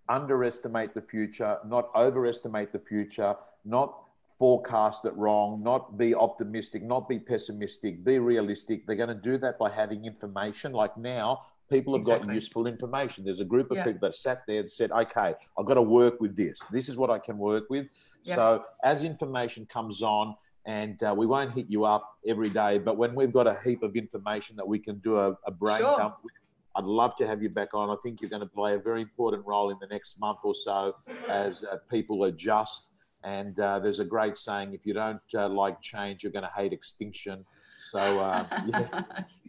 underestimate 0.08 0.94
the 0.94 1.02
future, 1.02 1.58
not 1.66 1.90
overestimate 1.96 2.72
the 2.72 2.80
future, 2.80 3.36
not 3.66 4.05
forecast 4.38 5.06
it 5.06 5.16
wrong, 5.16 5.64
not 5.64 5.98
be 5.98 6.14
optimistic, 6.14 6.84
not 6.84 7.08
be 7.08 7.20
pessimistic, 7.20 8.04
be 8.04 8.20
realistic. 8.20 8.86
They're 8.86 8.96
going 8.96 9.10
to 9.10 9.16
do 9.16 9.38
that 9.40 9.58
by 9.58 9.70
having 9.70 10.06
information. 10.06 10.74
Like 10.74 10.98
now, 10.98 11.42
people 11.70 11.94
have 11.94 12.02
exactly. 12.02 12.28
got 12.28 12.36
useful 12.36 12.68
information. 12.68 13.24
There's 13.24 13.40
a 13.40 13.46
group 13.46 13.72
of 13.72 13.78
yeah. 13.78 13.86
people 13.86 14.00
that 14.02 14.16
sat 14.16 14.42
there 14.48 14.60
and 14.60 14.70
said, 14.70 14.92
okay, 14.92 15.36
I've 15.58 15.66
got 15.66 15.76
to 15.76 15.82
work 15.82 16.20
with 16.20 16.36
this. 16.36 16.60
This 16.72 16.90
is 16.90 16.98
what 16.98 17.10
I 17.10 17.20
can 17.20 17.38
work 17.38 17.70
with. 17.70 17.88
Yeah. 18.24 18.36
So 18.36 18.64
as 18.84 19.04
information 19.04 19.66
comes 19.66 20.02
on, 20.02 20.36
and 20.68 21.02
uh, 21.04 21.14
we 21.16 21.28
won't 21.28 21.54
hit 21.54 21.68
you 21.70 21.86
up 21.86 22.18
every 22.28 22.50
day, 22.50 22.80
but 22.80 22.98
when 22.98 23.14
we've 23.14 23.32
got 23.32 23.46
a 23.46 23.56
heap 23.64 23.84
of 23.84 23.96
information 23.96 24.56
that 24.56 24.68
we 24.68 24.80
can 24.80 24.98
do 24.98 25.18
a, 25.18 25.38
a 25.46 25.52
brain 25.52 25.78
sure. 25.78 25.96
dump 25.96 26.16
with, 26.24 26.34
I'd 26.76 26.86
love 26.86 27.16
to 27.18 27.28
have 27.28 27.42
you 27.42 27.50
back 27.50 27.74
on. 27.74 27.90
I 27.90 27.96
think 28.04 28.20
you're 28.20 28.32
going 28.32 28.42
to 28.42 28.48
play 28.48 28.74
a 28.74 28.80
very 28.80 29.02
important 29.02 29.46
role 29.46 29.70
in 29.70 29.78
the 29.80 29.88
next 29.88 30.20
month 30.20 30.40
or 30.44 30.56
so 30.56 30.96
as 31.30 31.64
uh, 31.64 31.78
people 31.90 32.26
adjust 32.26 32.90
and 33.26 33.60
uh, 33.60 33.80
there's 33.80 34.00
a 34.00 34.06
great 34.06 34.38
saying: 34.38 34.74
if 34.74 34.86
you 34.86 34.94
don't 34.94 35.20
uh, 35.34 35.50
like 35.50 35.82
change, 35.82 36.24
you're 36.24 36.32
going 36.32 36.44
to 36.44 36.52
hate 36.56 36.72
extinction. 36.72 37.44
So 37.92 37.98
uh, 38.00 38.46
yeah. 38.68 39.04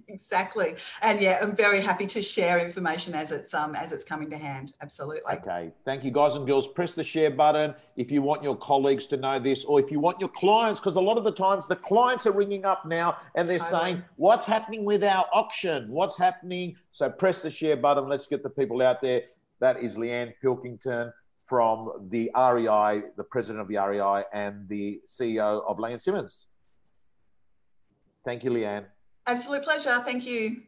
exactly, 0.09 0.77
and 1.03 1.21
yeah, 1.21 1.39
I'm 1.43 1.55
very 1.55 1.81
happy 1.81 2.07
to 2.07 2.23
share 2.23 2.59
information 2.59 3.15
as 3.15 3.33
it's 3.33 3.53
um, 3.53 3.75
as 3.75 3.93
it's 3.93 4.03
coming 4.03 4.31
to 4.31 4.39
hand. 4.39 4.73
Absolutely. 4.81 5.35
Okay, 5.35 5.71
thank 5.85 6.05
you, 6.05 6.11
guys 6.11 6.37
and 6.37 6.47
girls. 6.47 6.67
Press 6.67 6.95
the 6.95 7.05
share 7.05 7.31
button 7.31 7.75
if 7.97 8.11
you 8.11 8.23
want 8.23 8.43
your 8.43 8.57
colleagues 8.57 9.07
to 9.09 9.19
know 9.19 9.39
this, 9.39 9.65
or 9.65 9.79
if 9.79 9.91
you 9.91 10.01
want 10.01 10.19
your 10.21 10.31
clients, 10.31 10.81
because 10.81 10.97
a 10.97 11.01
lot 11.01 11.19
of 11.19 11.25
the 11.25 11.33
times 11.33 11.67
the 11.67 11.77
clients 11.77 12.27
are 12.27 12.33
ringing 12.33 12.65
up 12.65 12.87
now 12.87 13.19
and 13.35 13.47
they're 13.47 13.59
totally. 13.59 13.81
saying, 13.81 14.05
"What's 14.17 14.47
happening 14.47 14.85
with 14.85 15.05
our 15.05 15.27
auction? 15.35 15.91
What's 15.91 16.17
happening?" 16.17 16.77
So 16.93 17.11
press 17.11 17.43
the 17.43 17.51
share 17.51 17.77
button. 17.77 18.09
Let's 18.09 18.27
get 18.27 18.43
the 18.43 18.51
people 18.51 18.81
out 18.81 19.03
there. 19.03 19.23
That 19.61 19.81
is 19.81 19.97
Leanne 19.97 20.35
Pilkington 20.43 21.13
from 21.47 22.09
the 22.11 22.31
REI, 22.37 23.03
the 23.17 23.25
president 23.25 23.61
of 23.63 23.69
the 23.69 23.77
REI, 23.77 24.25
and 24.33 24.69
the 24.69 25.01
CEO 25.07 25.63
of 25.67 25.79
and 25.79 26.01
Simmons. 26.01 26.47
Thank 28.25 28.43
you, 28.45 28.51
Leanne. 28.51 28.87
Absolute 29.27 29.63
pleasure. 29.63 30.03
Thank 30.05 30.27
you. 30.27 30.63